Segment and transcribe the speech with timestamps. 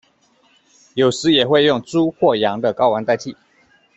[0.95, 3.37] 有时也会用猪或羊的睾丸代替。